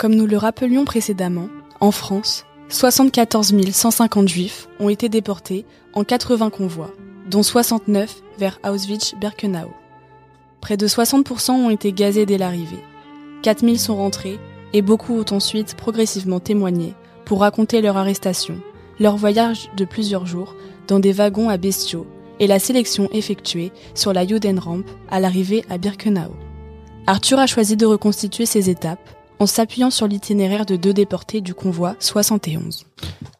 Comme 0.00 0.14
nous 0.14 0.26
le 0.26 0.38
rappelions 0.38 0.86
précédemment, 0.86 1.50
en 1.78 1.90
France, 1.90 2.46
74 2.70 3.52
150 3.70 4.28
juifs 4.28 4.66
ont 4.78 4.88
été 4.88 5.10
déportés 5.10 5.66
en 5.92 6.04
80 6.04 6.48
convois, 6.48 6.90
dont 7.28 7.42
69 7.42 8.22
vers 8.38 8.58
Auschwitz-Birkenau. 8.64 9.68
Près 10.62 10.78
de 10.78 10.88
60% 10.88 11.50
ont 11.50 11.68
été 11.68 11.92
gazés 11.92 12.24
dès 12.24 12.38
l'arrivée. 12.38 12.82
4000 13.42 13.78
sont 13.78 13.96
rentrés 13.96 14.38
et 14.72 14.80
beaucoup 14.80 15.20
ont 15.20 15.34
ensuite 15.34 15.74
progressivement 15.74 16.40
témoigné 16.40 16.94
pour 17.26 17.40
raconter 17.40 17.82
leur 17.82 17.98
arrestation, 17.98 18.58
leur 19.00 19.18
voyage 19.18 19.68
de 19.76 19.84
plusieurs 19.84 20.24
jours 20.24 20.56
dans 20.88 20.98
des 20.98 21.12
wagons 21.12 21.50
à 21.50 21.58
bestiaux 21.58 22.06
et 22.38 22.46
la 22.46 22.58
sélection 22.58 23.10
effectuée 23.12 23.70
sur 23.94 24.14
la 24.14 24.26
Judenramp 24.26 24.82
à 25.10 25.20
l'arrivée 25.20 25.62
à 25.68 25.76
Birkenau. 25.76 26.34
Arthur 27.06 27.38
a 27.38 27.46
choisi 27.46 27.76
de 27.76 27.84
reconstituer 27.84 28.46
ces 28.46 28.70
étapes 28.70 29.19
en 29.40 29.46
s'appuyant 29.46 29.90
sur 29.90 30.06
l'itinéraire 30.06 30.66
de 30.66 30.76
deux 30.76 30.92
déportés 30.92 31.40
du 31.40 31.54
convoi 31.54 31.96
71. 31.98 32.86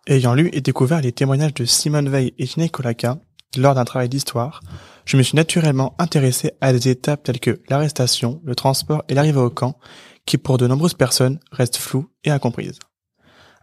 Ayant 0.06 0.34
lu 0.34 0.48
et 0.54 0.62
découvert 0.62 1.02
les 1.02 1.12
témoignages 1.12 1.54
de 1.54 1.66
Simone 1.66 2.08
Veil 2.08 2.32
et 2.38 2.46
Ginette 2.46 2.72
Kolaka 2.72 3.18
lors 3.56 3.74
d'un 3.74 3.84
travail 3.84 4.08
d'histoire, 4.08 4.62
je 5.04 5.18
me 5.18 5.22
suis 5.22 5.36
naturellement 5.36 5.94
intéressé 5.98 6.52
à 6.62 6.72
des 6.72 6.88
étapes 6.88 7.22
telles 7.22 7.38
que 7.38 7.60
l'arrestation, 7.68 8.40
le 8.44 8.54
transport 8.54 9.04
et 9.08 9.14
l'arrivée 9.14 9.40
au 9.40 9.50
camp, 9.50 9.78
qui 10.24 10.38
pour 10.38 10.56
de 10.56 10.66
nombreuses 10.66 10.94
personnes 10.94 11.38
restent 11.52 11.76
floues 11.76 12.08
et 12.24 12.30
incomprises. 12.30 12.78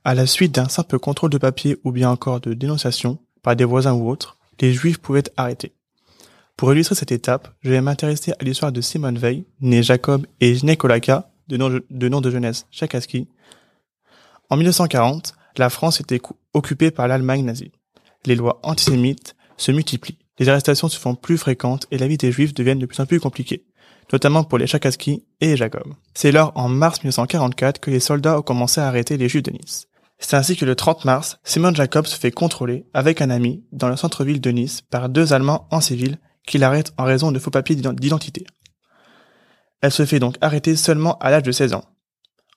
À 0.03 0.13
la 0.13 0.27
suite 0.27 0.53
d'un 0.53 0.69
simple 0.69 0.99
contrôle 0.99 1.31
de 1.31 1.37
papier 1.39 1.77
ou 1.83 1.91
bien 1.91 2.11
encore 2.11 2.39
de 2.39 2.53
dénonciation 2.53 3.17
par 3.41 3.55
des 3.55 3.65
voisins 3.65 3.93
ou 3.93 4.07
autres, 4.09 4.37
les 4.61 4.73
juifs 4.73 4.99
pouvaient 4.99 5.19
être 5.19 5.33
arrêtés. 5.37 5.73
Pour 6.55 6.71
illustrer 6.71 6.95
cette 6.95 7.11
étape, 7.11 7.49
je 7.61 7.71
vais 7.71 7.81
m'intéresser 7.81 8.33
à 8.33 8.43
l'histoire 8.43 8.71
de 8.71 8.81
Simone 8.81 9.17
Veil, 9.17 9.45
né 9.61 9.81
Jacob 9.81 10.27
et 10.39 10.53
Ginette 10.53 10.79
Kolaka, 10.79 11.31
de 11.47 11.57
nom 11.57 12.21
de, 12.21 12.31
jeunesse 12.31 12.65
Chakaski. 12.71 13.27
En 14.49 14.57
1940, 14.57 15.33
la 15.57 15.69
France 15.69 15.99
était 15.99 16.21
occupée 16.53 16.91
par 16.91 17.07
l'Allemagne 17.07 17.45
nazie. 17.45 17.71
Les 18.25 18.35
lois 18.35 18.59
antisémites 18.63 19.35
se 19.57 19.71
multiplient, 19.71 20.19
les 20.39 20.49
arrestations 20.49 20.89
se 20.89 20.99
font 20.99 21.15
plus 21.15 21.37
fréquentes 21.37 21.87
et 21.91 21.97
la 21.97 22.07
vie 22.07 22.17
des 22.17 22.31
Juifs 22.31 22.53
devient 22.53 22.75
de 22.75 22.85
plus 22.85 22.99
en 22.99 23.05
plus 23.05 23.19
compliquée, 23.19 23.65
notamment 24.11 24.43
pour 24.43 24.57
les 24.57 24.67
Chakaski 24.67 25.23
et 25.41 25.57
Jacob. 25.57 25.93
C'est 26.13 26.31
lors 26.31 26.51
en 26.55 26.69
mars 26.69 26.99
1944 26.99 27.79
que 27.79 27.91
les 27.91 27.99
soldats 27.99 28.39
ont 28.39 28.43
commencé 28.43 28.81
à 28.81 28.87
arrêter 28.87 29.17
les 29.17 29.29
Juifs 29.29 29.43
de 29.43 29.51
Nice. 29.51 29.87
C'est 30.19 30.35
ainsi 30.35 30.55
que 30.55 30.65
le 30.65 30.75
30 30.75 31.05
mars, 31.05 31.37
Simon 31.43 31.73
Jacob 31.73 32.07
se 32.07 32.17
fait 32.17 32.31
contrôler 32.31 32.85
avec 32.93 33.21
un 33.21 33.29
ami 33.29 33.63
dans 33.71 33.89
le 33.89 33.95
centre-ville 33.95 34.41
de 34.41 34.49
Nice 34.49 34.81
par 34.81 35.09
deux 35.09 35.33
Allemands 35.33 35.67
en 35.71 35.81
civil 35.81 36.17
qui 36.45 36.57
l'arrêtent 36.57 36.93
en 36.97 37.03
raison 37.03 37.31
de 37.31 37.39
faux 37.39 37.51
papiers 37.51 37.75
d'identité. 37.75 38.45
Elle 39.81 39.91
se 39.91 40.05
fait 40.05 40.19
donc 40.19 40.35
arrêter 40.41 40.75
seulement 40.75 41.17
à 41.19 41.29
l'âge 41.29 41.43
de 41.43 41.51
16 41.51 41.73
ans. 41.73 41.85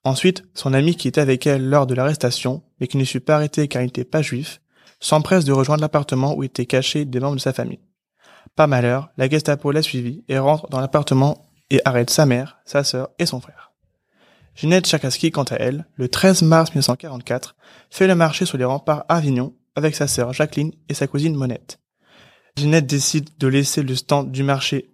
Ensuite, 0.04 0.44
son 0.54 0.72
ami 0.72 0.96
qui 0.96 1.08
était 1.08 1.20
avec 1.20 1.46
elle 1.46 1.68
lors 1.68 1.86
de 1.86 1.94
l'arrestation, 1.94 2.62
mais 2.80 2.86
qui 2.86 2.96
ne 2.96 3.04
fut 3.04 3.20
pas 3.20 3.36
arrêté 3.36 3.68
car 3.68 3.82
il 3.82 3.86
n'était 3.86 4.04
pas 4.04 4.22
juif, 4.22 4.60
s'empresse 4.98 5.44
de 5.44 5.52
rejoindre 5.52 5.82
l'appartement 5.82 6.34
où 6.34 6.42
étaient 6.42 6.66
cachés 6.66 7.04
des 7.04 7.20
membres 7.20 7.36
de 7.36 7.40
sa 7.40 7.52
famille. 7.52 7.80
Par 8.56 8.68
malheur, 8.68 9.10
la 9.16 9.28
Gestapo 9.28 9.70
l'a 9.70 9.82
suivi 9.82 10.24
et 10.28 10.38
rentre 10.38 10.68
dans 10.68 10.80
l'appartement 10.80 11.50
et 11.70 11.80
arrête 11.84 12.10
sa 12.10 12.26
mère, 12.26 12.58
sa 12.64 12.84
sœur 12.84 13.10
et 13.18 13.26
son 13.26 13.40
frère. 13.40 13.72
Ginette 14.54 14.86
Chakaski, 14.86 15.30
quant 15.30 15.44
à 15.44 15.56
elle, 15.56 15.86
le 15.94 16.08
13 16.08 16.42
mars 16.42 16.70
1944, 16.70 17.54
fait 17.90 18.06
le 18.06 18.14
marché 18.14 18.44
sur 18.44 18.58
les 18.58 18.64
remparts 18.64 19.04
Avignon 19.08 19.54
avec 19.76 19.94
sa 19.94 20.06
sœur 20.06 20.32
Jacqueline 20.32 20.72
et 20.88 20.94
sa 20.94 21.06
cousine 21.06 21.36
Monette. 21.36 21.78
Ginette 22.56 22.86
décide 22.86 23.30
de 23.38 23.46
laisser 23.46 23.82
le 23.82 23.94
stand 23.94 24.32
du 24.32 24.42
marché 24.42 24.90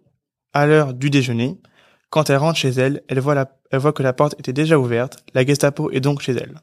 à 0.53 0.67
l'heure 0.67 0.95
du 0.95 1.11
déjeuner 1.11 1.59
quand 2.11 2.31
elle 2.31 2.37
rentre 2.37 2.59
chez 2.59 2.71
elle, 2.71 3.03
elle 3.09 3.21
voit, 3.21 3.49
voit 3.73 3.93
que 3.93 4.03
la 4.03 4.13
porte 4.13 4.35
était 4.39 4.53
déjà 4.53 4.79
ouverte, 4.79 5.25
la 5.35 5.45
Gestapo 5.45 5.91
est 5.91 6.01
donc 6.01 6.21
chez 6.21 6.33
elle. 6.33 6.61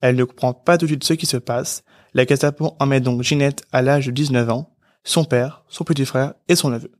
Elle 0.00 0.16
ne 0.16 0.24
comprend 0.24 0.54
pas 0.54 0.78
tout 0.78 0.86
de 0.86 0.90
suite 0.90 1.04
ce 1.04 1.12
qui 1.12 1.26
se 1.26 1.36
passe, 1.36 1.84
la 2.14 2.24
Gestapo 2.24 2.76
emmène 2.78 3.02
donc 3.02 3.22
Ginette 3.22 3.64
à 3.72 3.82
l'âge 3.82 4.06
de 4.06 4.12
19 4.12 4.50
ans, 4.50 4.74
son 5.04 5.24
père, 5.24 5.64
son 5.68 5.84
petit 5.84 6.06
frère 6.06 6.34
et 6.48 6.56
son 6.56 6.70
neveu, 6.70 6.92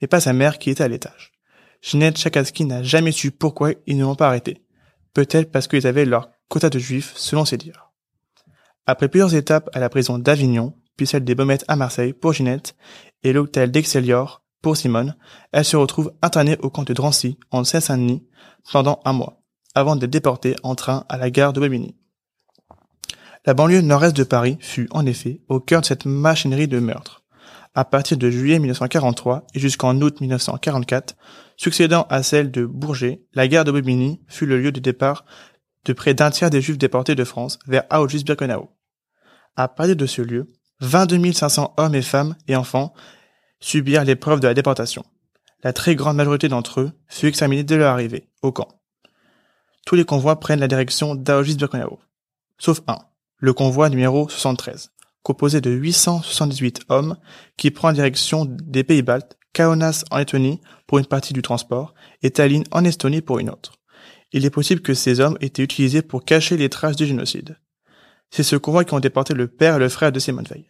mais 0.00 0.08
pas 0.08 0.20
sa 0.20 0.32
mère 0.32 0.58
qui 0.58 0.70
était 0.70 0.84
à 0.84 0.88
l'étage. 0.88 1.32
Ginette 1.80 2.18
Chakaski 2.18 2.64
n'a 2.64 2.82
jamais 2.82 3.12
su 3.12 3.30
pourquoi 3.30 3.72
ils 3.86 3.96
ne 3.96 4.04
l'ont 4.04 4.14
pas 4.14 4.28
arrêté. 4.28 4.62
Peut-être 5.14 5.50
parce 5.50 5.66
qu'ils 5.66 5.86
avaient 5.86 6.04
leur 6.04 6.30
quota 6.48 6.70
de 6.70 6.78
juifs, 6.78 7.12
selon 7.16 7.44
ses 7.44 7.56
dires. 7.56 7.90
Après 8.86 9.08
plusieurs 9.08 9.34
étapes 9.34 9.68
à 9.72 9.80
la 9.80 9.88
prison 9.88 10.18
d'Avignon, 10.18 10.74
puis 10.96 11.06
celle 11.06 11.24
des 11.24 11.34
Baumettes 11.34 11.64
à 11.68 11.76
Marseille 11.76 12.12
pour 12.12 12.32
Ginette, 12.32 12.76
et 13.22 13.32
l'hôtel 13.32 13.70
d'Excelior 13.70 14.41
pour 14.62 14.76
Simone, 14.76 15.16
elle 15.50 15.64
se 15.64 15.76
retrouve 15.76 16.12
internée 16.22 16.56
au 16.60 16.70
camp 16.70 16.84
de 16.84 16.94
Drancy, 16.94 17.36
en 17.50 17.64
Seine-Saint-Denis, 17.64 18.24
pendant 18.70 19.00
un 19.04 19.12
mois, 19.12 19.42
avant 19.74 19.96
d'être 19.96 20.10
déportée 20.10 20.56
en 20.62 20.74
train 20.74 21.04
à 21.08 21.18
la 21.18 21.30
gare 21.30 21.52
de 21.52 21.60
Bobigny. 21.60 21.96
La 23.44 23.54
banlieue 23.54 23.80
nord-est 23.80 24.16
de 24.16 24.22
Paris 24.22 24.56
fut, 24.60 24.88
en 24.92 25.04
effet, 25.04 25.40
au 25.48 25.58
cœur 25.58 25.80
de 25.80 25.86
cette 25.86 26.06
machinerie 26.06 26.68
de 26.68 26.78
meurtre. 26.78 27.24
À 27.74 27.84
partir 27.84 28.16
de 28.16 28.30
juillet 28.30 28.60
1943 28.60 29.46
et 29.54 29.58
jusqu'en 29.58 30.00
août 30.00 30.20
1944, 30.20 31.16
succédant 31.56 32.06
à 32.08 32.22
celle 32.22 32.50
de 32.50 32.64
Bourget, 32.64 33.24
la 33.34 33.48
gare 33.48 33.64
de 33.64 33.72
Bobigny 33.72 34.20
fut 34.28 34.46
le 34.46 34.60
lieu 34.60 34.70
de 34.70 34.78
départ 34.78 35.24
de 35.84 35.92
près 35.92 36.14
d'un 36.14 36.30
tiers 36.30 36.50
des 36.50 36.60
juifs 36.60 36.78
déportés 36.78 37.16
de 37.16 37.24
France 37.24 37.58
vers 37.66 37.84
Auschwitz-Birkenau. 37.90 38.70
À 39.56 39.66
partir 39.66 39.96
de 39.96 40.06
ce 40.06 40.22
lieu, 40.22 40.52
22 40.80 41.32
500 41.32 41.74
hommes 41.78 41.94
et 41.94 42.02
femmes 42.02 42.36
et 42.46 42.56
enfants 42.56 42.92
subirent 43.62 44.04
l'épreuve 44.04 44.40
de 44.40 44.48
la 44.48 44.54
déportation. 44.54 45.04
La 45.62 45.72
très 45.72 45.94
grande 45.94 46.16
majorité 46.16 46.48
d'entre 46.48 46.80
eux 46.80 46.92
fut 47.08 47.28
examinée 47.28 47.64
dès 47.64 47.78
leur 47.78 47.92
arrivée, 47.92 48.28
au 48.42 48.52
camp. 48.52 48.68
Tous 49.86 49.94
les 49.94 50.04
convois 50.04 50.38
prennent 50.38 50.60
la 50.60 50.68
direction 50.68 51.14
d'Auschwitz-Birkenau. 51.14 51.98
Sauf 52.58 52.82
un, 52.88 52.98
le 53.38 53.52
convoi 53.52 53.88
numéro 53.88 54.28
73, 54.28 54.90
composé 55.22 55.60
de 55.60 55.70
878 55.70 56.82
hommes 56.88 57.16
qui 57.56 57.70
prend 57.70 57.88
la 57.88 57.94
direction 57.94 58.44
des 58.44 58.84
Pays-Baltes, 58.84 59.38
Kaunas 59.52 60.04
en 60.10 60.18
Lettonie 60.18 60.60
pour 60.86 60.98
une 60.98 61.06
partie 61.06 61.32
du 61.32 61.42
transport 61.42 61.94
et 62.22 62.30
Tallinn 62.30 62.64
en 62.70 62.84
Estonie 62.84 63.20
pour 63.20 63.38
une 63.38 63.50
autre. 63.50 63.74
Il 64.32 64.46
est 64.46 64.50
possible 64.50 64.80
que 64.80 64.94
ces 64.94 65.20
hommes 65.20 65.36
aient 65.40 65.46
été 65.46 65.62
utilisés 65.62 66.02
pour 66.02 66.24
cacher 66.24 66.56
les 66.56 66.70
traces 66.70 66.96
du 66.96 67.06
génocide. 67.06 67.58
C'est 68.30 68.42
ce 68.42 68.56
convoi 68.56 68.84
qui 68.84 68.94
ont 68.94 69.00
déporté 69.00 69.34
le 69.34 69.46
père 69.46 69.76
et 69.76 69.78
le 69.78 69.90
frère 69.90 70.10
de 70.10 70.18
Simon 70.18 70.42
Veil 70.48 70.66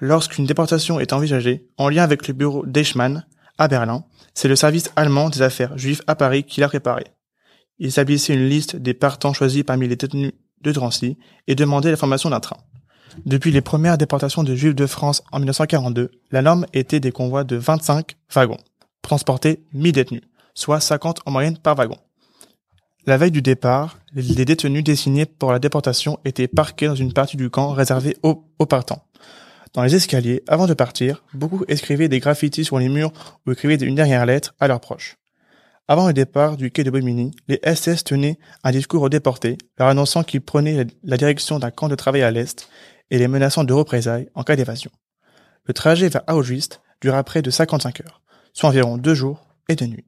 lorsqu'une 0.00 0.46
déportation 0.46 1.00
est 1.00 1.12
envisagée, 1.12 1.68
en 1.78 1.88
lien 1.88 2.02
avec 2.02 2.28
le 2.28 2.34
bureau 2.34 2.64
d'Eichmann, 2.66 3.26
à 3.58 3.68
Berlin, 3.68 4.04
c'est 4.34 4.48
le 4.48 4.56
service 4.56 4.90
allemand 4.96 5.30
des 5.30 5.42
affaires 5.42 5.78
juives 5.78 6.02
à 6.06 6.14
Paris 6.14 6.44
qui 6.44 6.60
l'a 6.60 6.68
préparé. 6.68 7.04
Il 7.78 7.88
établissait 7.88 8.34
une 8.34 8.48
liste 8.48 8.76
des 8.76 8.94
partants 8.94 9.32
choisis 9.32 9.62
parmi 9.62 9.88
les 9.88 9.96
détenus 9.96 10.32
de 10.62 10.72
Drancy 10.72 11.18
et 11.46 11.54
demandait 11.54 11.90
la 11.90 11.96
formation 11.96 12.30
d'un 12.30 12.40
train. 12.40 12.56
Depuis 13.26 13.52
les 13.52 13.60
premières 13.60 13.98
déportations 13.98 14.42
de 14.42 14.54
juifs 14.54 14.74
de 14.74 14.86
France 14.86 15.22
en 15.30 15.38
1942, 15.38 16.10
la 16.32 16.42
norme 16.42 16.66
était 16.72 17.00
des 17.00 17.12
convois 17.12 17.44
de 17.44 17.56
25 17.56 18.16
wagons, 18.34 18.58
transportés 19.02 19.64
1000 19.72 19.92
détenus, 19.92 20.22
soit 20.54 20.80
50 20.80 21.20
en 21.26 21.30
moyenne 21.30 21.58
par 21.58 21.76
wagon. 21.76 21.98
La 23.06 23.18
veille 23.18 23.30
du 23.30 23.42
départ, 23.42 23.98
les 24.14 24.44
détenus 24.44 24.82
désignés 24.82 25.26
pour 25.26 25.52
la 25.52 25.58
déportation 25.58 26.18
étaient 26.24 26.48
parqués 26.48 26.86
dans 26.86 26.94
une 26.94 27.12
partie 27.12 27.36
du 27.36 27.50
camp 27.50 27.70
réservée 27.70 28.16
aux, 28.22 28.44
aux 28.58 28.66
partants. 28.66 29.04
Dans 29.74 29.82
les 29.82 29.96
escaliers, 29.96 30.44
avant 30.46 30.68
de 30.68 30.74
partir, 30.74 31.24
beaucoup 31.34 31.64
écrivaient 31.66 32.08
des 32.08 32.20
graffitis 32.20 32.64
sur 32.64 32.78
les 32.78 32.88
murs 32.88 33.12
ou 33.44 33.50
écrivaient 33.50 33.74
une 33.74 33.96
dernière 33.96 34.24
lettre 34.24 34.54
à 34.60 34.68
leurs 34.68 34.78
proches. 34.78 35.16
Avant 35.88 36.06
le 36.06 36.12
départ 36.12 36.56
du 36.56 36.70
quai 36.70 36.84
de 36.84 36.90
Bobigny, 36.92 37.32
les 37.48 37.60
SS 37.64 38.04
tenaient 38.04 38.38
un 38.62 38.70
discours 38.70 39.02
aux 39.02 39.08
déportés, 39.08 39.58
leur 39.76 39.88
annonçant 39.88 40.22
qu'ils 40.22 40.42
prenaient 40.42 40.86
la 41.02 41.16
direction 41.16 41.58
d'un 41.58 41.72
camp 41.72 41.88
de 41.88 41.96
travail 41.96 42.22
à 42.22 42.30
l'Est 42.30 42.68
et 43.10 43.18
les 43.18 43.26
menaçant 43.26 43.64
de 43.64 43.72
représailles 43.72 44.28
en 44.34 44.44
cas 44.44 44.54
d'évasion. 44.54 44.92
Le 45.64 45.74
trajet 45.74 46.08
vers 46.08 46.22
Auschwitz 46.28 46.80
dura 47.00 47.24
près 47.24 47.42
de 47.42 47.50
55 47.50 48.00
heures, 48.02 48.22
soit 48.52 48.68
environ 48.68 48.96
deux 48.96 49.14
jours 49.14 49.44
et 49.68 49.74
deux 49.74 49.86
nuits. 49.86 50.06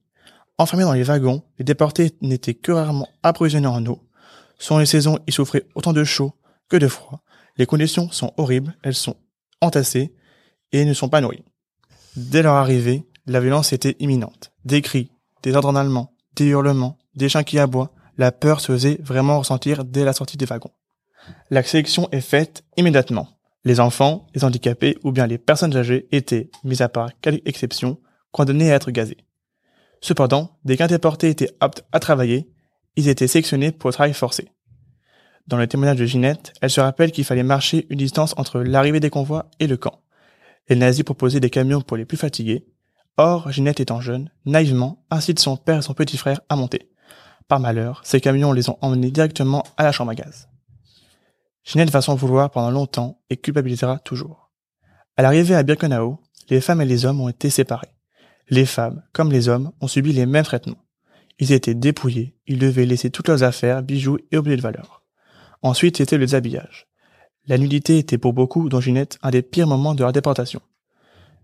Enfermés 0.58 0.84
dans 0.84 0.92
les 0.92 1.02
wagons, 1.02 1.42
les 1.58 1.64
déportés 1.64 2.12
n'étaient 2.20 2.54
que 2.54 2.70
rarement 2.70 3.08
approvisionnés 3.24 3.66
en 3.66 3.84
eau. 3.86 4.00
Selon 4.60 4.78
les 4.78 4.86
saisons, 4.86 5.18
ils 5.26 5.34
souffraient 5.34 5.66
autant 5.74 5.92
de 5.92 6.04
chaud 6.04 6.34
que 6.68 6.76
de 6.76 6.86
froid. 6.86 7.24
Les 7.56 7.66
conditions 7.66 8.10
sont 8.12 8.32
horribles, 8.36 8.76
elles 8.82 8.94
sont 8.94 9.16
et 10.72 10.84
ne 10.84 10.94
sont 10.94 11.08
pas 11.08 11.20
nourris. 11.20 11.44
Dès 12.16 12.42
leur 12.42 12.54
arrivée, 12.54 13.04
la 13.26 13.40
violence 13.40 13.72
était 13.72 13.96
imminente. 13.98 14.52
Des 14.64 14.82
cris, 14.82 15.10
des 15.42 15.54
ordres 15.54 15.68
en 15.68 15.76
allemand, 15.76 16.14
des 16.34 16.46
hurlements, 16.46 16.98
des 17.14 17.28
chiens 17.28 17.44
qui 17.44 17.58
aboient, 17.58 17.92
la 18.18 18.32
peur 18.32 18.60
se 18.60 18.72
faisait 18.72 18.98
vraiment 19.02 19.38
ressentir 19.38 19.84
dès 19.84 20.04
la 20.04 20.12
sortie 20.12 20.36
des 20.36 20.46
wagons. 20.46 20.72
La 21.50 21.62
sélection 21.62 22.08
est 22.12 22.20
faite 22.20 22.64
immédiatement. 22.76 23.28
Les 23.64 23.80
enfants, 23.80 24.26
les 24.34 24.44
handicapés 24.44 24.96
ou 25.02 25.12
bien 25.12 25.26
les 25.26 25.38
personnes 25.38 25.76
âgées 25.76 26.06
étaient, 26.12 26.50
mis 26.62 26.82
à 26.82 26.88
part 26.88 27.10
quelques 27.20 27.46
exceptions, 27.46 27.98
condamnés 28.30 28.70
à 28.70 28.76
être 28.76 28.90
gazés. 28.90 29.18
Cependant, 30.00 30.56
dès 30.64 30.76
qu'un 30.76 30.86
déporté 30.86 31.28
était 31.28 31.50
apte 31.60 31.84
à 31.90 31.98
travailler, 31.98 32.48
ils 32.94 33.08
étaient 33.08 33.26
sélectionnés 33.26 33.72
pour 33.72 33.88
le 33.88 33.94
travail 33.94 34.14
forcé. 34.14 34.48
Dans 35.46 35.56
le 35.56 35.68
témoignage 35.68 35.98
de 35.98 36.06
Ginette, 36.06 36.52
elle 36.60 36.70
se 36.70 36.80
rappelle 36.80 37.12
qu'il 37.12 37.24
fallait 37.24 37.44
marcher 37.44 37.86
une 37.88 37.98
distance 37.98 38.34
entre 38.36 38.60
l'arrivée 38.60 38.98
des 38.98 39.10
convois 39.10 39.48
et 39.60 39.68
le 39.68 39.76
camp. 39.76 40.00
Les 40.68 40.74
nazis 40.74 41.04
proposaient 41.04 41.38
des 41.38 41.50
camions 41.50 41.82
pour 41.82 41.96
les 41.96 42.04
plus 42.04 42.16
fatigués. 42.16 42.66
Or, 43.16 43.52
Ginette 43.52 43.78
étant 43.78 44.00
jeune, 44.00 44.30
naïvement, 44.44 45.04
incite 45.08 45.38
son 45.38 45.56
père 45.56 45.78
et 45.78 45.82
son 45.82 45.94
petit 45.94 46.16
frère 46.16 46.40
à 46.48 46.56
monter. 46.56 46.90
Par 47.46 47.60
malheur, 47.60 48.00
ces 48.04 48.20
camions 48.20 48.52
les 48.52 48.68
ont 48.68 48.78
emmenés 48.80 49.12
directement 49.12 49.62
à 49.76 49.84
la 49.84 49.92
chambre 49.92 50.10
à 50.10 50.14
gaz. 50.16 50.48
Ginette 51.62 51.90
va 51.90 52.02
s'en 52.02 52.16
vouloir 52.16 52.50
pendant 52.50 52.72
longtemps 52.72 53.20
et 53.30 53.36
culpabilisera 53.36 54.00
toujours. 54.00 54.50
À 55.16 55.22
l'arrivée 55.22 55.54
à 55.54 55.62
Birkenau, 55.62 56.18
les 56.50 56.60
femmes 56.60 56.80
et 56.80 56.86
les 56.86 57.04
hommes 57.04 57.20
ont 57.20 57.28
été 57.28 57.50
séparés. 57.50 57.94
Les 58.48 58.66
femmes, 58.66 59.04
comme 59.12 59.30
les 59.30 59.48
hommes, 59.48 59.70
ont 59.80 59.88
subi 59.88 60.12
les 60.12 60.26
mêmes 60.26 60.44
traitements. 60.44 60.82
Ils 61.38 61.52
étaient 61.52 61.74
dépouillés, 61.74 62.36
ils 62.48 62.58
devaient 62.58 62.86
laisser 62.86 63.10
toutes 63.10 63.28
leurs 63.28 63.44
affaires, 63.44 63.82
bijoux 63.82 64.18
et 64.32 64.36
objets 64.36 64.56
de 64.56 64.62
valeur. 64.62 65.05
Ensuite, 65.66 65.96
c'était 65.96 66.16
le 66.16 66.26
déshabillage. 66.26 66.86
La 67.48 67.58
nudité 67.58 67.98
était 67.98 68.18
pour 68.18 68.32
beaucoup, 68.32 68.68
dont 68.68 68.80
Ginette, 68.80 69.18
un 69.22 69.30
des 69.30 69.42
pires 69.42 69.66
moments 69.66 69.96
de 69.96 70.00
leur 70.00 70.12
déportation. 70.12 70.60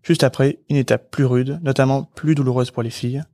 Juste 0.04 0.22
après, 0.22 0.60
une 0.69 0.76
étape 0.76 1.10
plus 1.10 1.24
rude, 1.24 1.58
notamment 1.64 2.04
plus 2.04 2.36
douloureuse 2.36 2.70
pour 2.70 2.84
les 2.84 2.90
filles, 2.90 3.24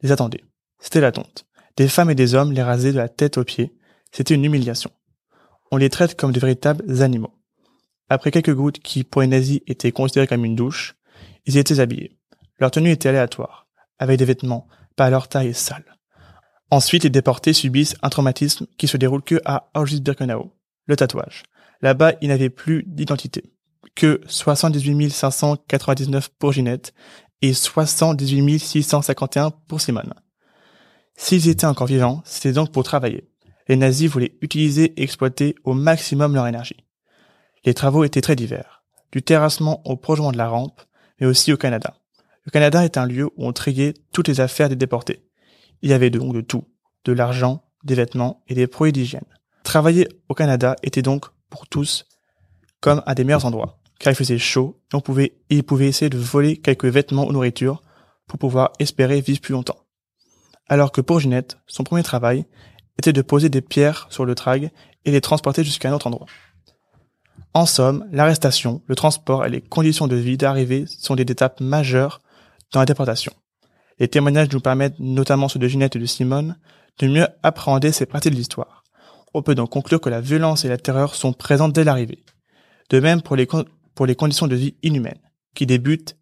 les 0.00 0.12
attendait. 0.12 0.44
C'était 0.78 1.00
la 1.00 1.10
tonte. 1.10 1.44
Des 1.76 1.88
femmes 1.88 2.10
et 2.10 2.14
des 2.14 2.36
hommes 2.36 2.52
les 2.52 2.62
rasaient 2.62 2.92
de 2.92 2.98
la 2.98 3.08
tête 3.08 3.36
aux 3.36 3.42
pieds. 3.42 3.74
C'était 4.12 4.36
une 4.36 4.44
humiliation. 4.44 4.92
On 5.72 5.76
les 5.76 5.90
traite 5.90 6.14
comme 6.14 6.30
de 6.30 6.38
véritables 6.38 7.02
animaux. 7.02 7.34
Après 8.08 8.30
quelques 8.30 8.54
gouttes 8.54 8.78
qui, 8.78 9.02
pour 9.02 9.22
les 9.22 9.26
nazis, 9.26 9.58
étaient 9.66 9.90
considérées 9.90 10.28
comme 10.28 10.44
une 10.44 10.54
douche, 10.54 10.94
ils 11.46 11.56
étaient 11.56 11.80
habillés. 11.80 12.16
Leur 12.60 12.70
tenue 12.70 12.92
était 12.92 13.08
aléatoire, 13.08 13.66
avec 13.98 14.20
des 14.20 14.24
vêtements, 14.24 14.68
pas 14.94 15.06
à 15.06 15.10
leur 15.10 15.26
taille 15.26 15.52
sale. 15.52 15.97
Ensuite, 16.70 17.04
les 17.04 17.10
déportés 17.10 17.54
subissent 17.54 17.96
un 18.02 18.10
traumatisme 18.10 18.66
qui 18.76 18.88
se 18.88 18.96
déroule 18.96 19.22
que 19.22 19.40
à 19.44 19.70
Auschwitz-Birkenau, 19.74 20.52
le 20.86 20.96
tatouage. 20.96 21.44
Là-bas, 21.80 22.14
ils 22.20 22.28
n'avaient 22.28 22.50
plus 22.50 22.84
d'identité, 22.86 23.52
que 23.94 24.20
78 24.26 25.10
599 25.10 26.28
pour 26.38 26.52
Ginette 26.52 26.92
et 27.40 27.54
78 27.54 28.58
651 28.58 29.50
pour 29.50 29.80
Simone. 29.80 30.12
S'ils 31.16 31.48
étaient 31.48 31.66
encore 31.66 31.86
vivants, 31.86 32.22
c'était 32.24 32.52
donc 32.52 32.70
pour 32.70 32.84
travailler. 32.84 33.28
Les 33.68 33.76
nazis 33.76 34.10
voulaient 34.10 34.36
utiliser 34.40 34.92
et 34.96 35.02
exploiter 35.02 35.54
au 35.64 35.72
maximum 35.74 36.34
leur 36.34 36.46
énergie. 36.46 36.84
Les 37.64 37.74
travaux 37.74 38.04
étaient 38.04 38.20
très 38.20 38.36
divers, 38.36 38.84
du 39.12 39.22
terrassement 39.22 39.82
au 39.86 39.96
prolongement 39.96 40.32
de 40.32 40.38
la 40.38 40.48
rampe, 40.48 40.80
mais 41.20 41.26
aussi 41.26 41.52
au 41.52 41.56
Canada. 41.56 41.94
Le 42.44 42.50
Canada 42.50 42.84
est 42.84 42.96
un 42.96 43.06
lieu 43.06 43.26
où 43.26 43.46
on 43.46 43.52
triait 43.52 43.94
toutes 44.12 44.28
les 44.28 44.40
affaires 44.40 44.68
des 44.68 44.76
déportés. 44.76 45.27
Il 45.82 45.90
y 45.90 45.92
avait 45.92 46.10
donc 46.10 46.34
de 46.34 46.40
tout, 46.40 46.64
de 47.04 47.12
l'argent, 47.12 47.64
des 47.84 47.94
vêtements 47.94 48.42
et 48.48 48.54
des 48.54 48.66
produits 48.66 48.92
d'hygiène. 48.92 49.24
Travailler 49.62 50.08
au 50.28 50.34
Canada 50.34 50.76
était 50.82 51.02
donc, 51.02 51.26
pour 51.50 51.66
tous, 51.66 52.06
comme 52.80 53.02
un 53.06 53.14
des 53.14 53.24
meilleurs 53.24 53.44
endroits, 53.44 53.78
car 53.98 54.12
il 54.12 54.16
faisait 54.16 54.38
chaud 54.38 54.80
et 54.92 54.96
on 54.96 55.00
pouvait, 55.00 55.34
essayer 55.50 56.10
de 56.10 56.18
voler 56.18 56.56
quelques 56.56 56.86
vêtements 56.86 57.26
ou 57.26 57.32
nourriture 57.32 57.82
pour 58.26 58.38
pouvoir 58.38 58.72
espérer 58.78 59.20
vivre 59.20 59.40
plus 59.40 59.52
longtemps. 59.52 59.78
Alors 60.68 60.92
que 60.92 61.00
pour 61.00 61.20
Ginette, 61.20 61.56
son 61.66 61.84
premier 61.84 62.02
travail 62.02 62.44
était 62.98 63.12
de 63.12 63.22
poser 63.22 63.48
des 63.48 63.62
pierres 63.62 64.06
sur 64.10 64.24
le 64.24 64.34
trag 64.34 64.70
et 65.04 65.10
les 65.10 65.20
transporter 65.20 65.64
jusqu'à 65.64 65.90
un 65.90 65.94
autre 65.94 66.08
endroit. 66.08 66.26
En 67.54 67.64
somme, 67.64 68.06
l'arrestation, 68.12 68.82
le 68.86 68.94
transport 68.94 69.46
et 69.46 69.50
les 69.50 69.62
conditions 69.62 70.06
de 70.06 70.16
vie 70.16 70.36
d'arrivée 70.36 70.84
sont 70.86 71.16
des 71.16 71.22
étapes 71.22 71.60
majeures 71.60 72.20
dans 72.72 72.80
la 72.80 72.86
déportation. 72.86 73.32
Les 73.98 74.08
témoignages 74.08 74.50
nous 74.52 74.60
permettent, 74.60 74.98
notamment 74.98 75.48
ceux 75.48 75.58
de 75.58 75.68
Ginette 75.68 75.96
et 75.96 75.98
de 75.98 76.06
Simone, 76.06 76.56
de 76.98 77.08
mieux 77.08 77.26
appréhender 77.42 77.92
ces 77.92 78.06
parties 78.06 78.30
de 78.30 78.34
l'histoire. 78.34 78.84
On 79.34 79.42
peut 79.42 79.54
donc 79.54 79.70
conclure 79.70 80.00
que 80.00 80.08
la 80.08 80.20
violence 80.20 80.64
et 80.64 80.68
la 80.68 80.78
terreur 80.78 81.14
sont 81.14 81.32
présentes 81.32 81.72
dès 81.72 81.84
l'arrivée. 81.84 82.24
De 82.90 83.00
même 83.00 83.22
pour 83.22 83.36
les, 83.36 83.46
conditions 83.46 84.46
de 84.46 84.56
vie 84.56 84.76
inhumaines, 84.82 85.20
qui 85.54 85.66
débutent 85.66 86.16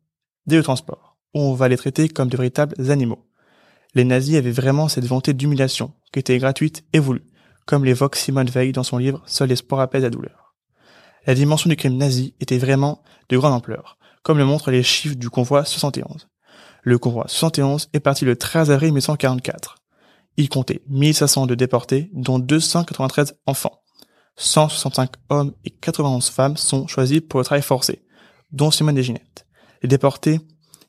dès 0.47 0.57
le 0.57 0.63
transport, 0.63 1.17
où 1.35 1.41
on 1.41 1.55
va 1.55 1.69
les 1.69 1.77
traiter 1.77 2.09
comme 2.09 2.29
de 2.29 2.37
véritables 2.37 2.91
animaux. 2.91 3.25
Les 3.95 4.05
nazis 4.05 4.37
avaient 4.37 4.51
vraiment 4.51 4.89
cette 4.89 5.05
volonté 5.05 5.35
d'humiliation, 5.35 5.93
qui 6.13 6.19
était 6.19 6.39
gratuite 6.39 6.85
et 6.93 6.99
voulue, 6.99 7.27
comme 7.67 7.85
l'évoque 7.85 8.17
Simone 8.17 8.49
Veil 8.49 8.73
dans 8.73 8.83
son 8.83 8.99
livre 8.99 9.23
Seul 9.27 9.49
l'espoir 9.49 9.81
apaise 9.81 10.03
la 10.03 10.11
douleur. 10.11 10.55
La 11.27 11.35
dimension 11.35 11.69
du 11.69 11.77
crime 11.77 11.97
nazi 11.97 12.35
était 12.41 12.59
vraiment 12.59 13.03
de 13.29 13.37
grande 13.37 13.53
ampleur, 13.53 13.99
comme 14.23 14.39
le 14.39 14.45
montrent 14.45 14.71
les 14.71 14.83
chiffres 14.83 15.17
du 15.17 15.31
convoi 15.31 15.65
71. 15.65 16.29
Le 16.87 16.99
convoi 16.99 17.25
71 17.27 17.89
est 17.95 17.99
parti 17.99 18.25
le 18.25 18.37
13 18.37 18.71
avril 18.71 18.91
1944. 18.91 19.79
Il 20.37 20.49
comptait 20.49 20.83
1500 20.89 21.47
de 21.47 21.57
déportés, 21.57 22.11
dont 22.13 22.39
293 22.39 23.35
enfants. 23.47 23.83
165 24.37 25.11
hommes 25.29 25.53
et 25.65 25.71
91 25.71 26.29
femmes 26.29 26.57
sont 26.57 26.87
choisis 26.87 27.21
pour 27.29 27.41
le 27.41 27.45
travail 27.45 27.63
forcé, 27.63 28.05
dont 28.53 28.71
Simone 28.71 28.97
et 28.97 29.03
Ginette. 29.03 29.49
Les 29.83 29.89
déportés 29.89 30.39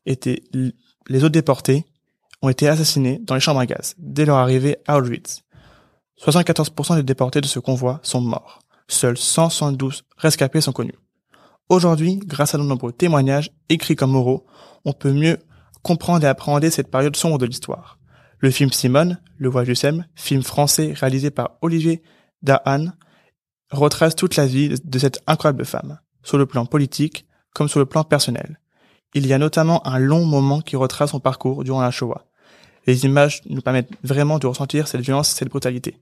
étaient, 0.05 0.43
les 0.53 1.23
autres 1.23 1.29
déportés 1.29 1.83
ont 2.43 2.49
été 2.49 2.67
assassinés 2.67 3.19
dans 3.23 3.33
les 3.33 3.41
chambres 3.41 3.61
à 3.61 3.65
gaz 3.65 3.95
dès 3.97 4.25
leur 4.25 4.37
arrivée 4.37 4.77
à 4.85 4.99
Auschwitz. 4.99 5.41
74% 6.23 6.97
des 6.97 7.01
déportés 7.01 7.41
de 7.41 7.47
ce 7.47 7.57
convoi 7.57 7.99
sont 8.03 8.21
morts. 8.21 8.59
Seuls 8.87 9.17
172 9.17 10.03
rescapés 10.15 10.61
sont 10.61 10.73
connus. 10.73 10.99
Aujourd'hui, 11.69 12.19
grâce 12.23 12.53
à 12.53 12.59
de 12.59 12.63
nombreux 12.63 12.91
témoignages, 12.91 13.51
écrits 13.67 13.95
comme 13.95 14.15
oraux, 14.15 14.45
on 14.85 14.93
peut 14.93 15.11
mieux 15.11 15.39
comprendre 15.81 16.25
et 16.25 16.29
appréhender 16.29 16.69
cette 16.69 16.91
période 16.91 17.15
sombre 17.15 17.37
de 17.37 17.45
l'histoire. 17.45 17.99
Le 18.39 18.51
film 18.51 18.71
Simone, 18.71 19.19
Le 19.37 19.49
Voyage 19.49 19.69
du 19.69 19.75
Sem, 19.75 20.05
film 20.15 20.43
français 20.43 20.93
réalisé 20.95 21.31
par 21.31 21.57
Olivier 21.61 22.03
Dahan, 22.41 22.87
retrace 23.71 24.15
toute 24.15 24.35
la 24.35 24.45
vie 24.45 24.75
de 24.83 24.99
cette 24.99 25.21
incroyable 25.27 25.65
femme, 25.65 25.99
sur 26.23 26.37
le 26.37 26.45
plan 26.45 26.65
politique 26.65 27.25
comme 27.53 27.67
sur 27.67 27.79
le 27.79 27.85
plan 27.85 28.03
personnel. 28.03 28.59
Il 29.13 29.25
y 29.25 29.33
a 29.33 29.37
notamment 29.37 29.85
un 29.87 29.97
long 29.97 30.25
moment 30.25 30.61
qui 30.61 30.75
retrace 30.75 31.11
son 31.11 31.19
parcours 31.19 31.63
durant 31.63 31.81
la 31.81 31.91
Shoah. 31.91 32.25
Les 32.85 33.05
images 33.05 33.41
nous 33.49 33.61
permettent 33.61 33.91
vraiment 34.03 34.37
de 34.37 34.47
ressentir 34.47 34.87
cette 34.87 35.01
violence 35.01 35.31
et 35.31 35.35
cette 35.35 35.49
brutalité. 35.49 35.97